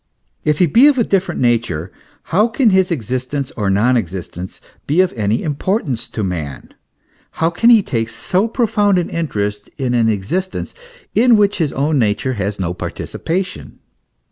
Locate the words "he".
0.57-0.65, 7.69-7.83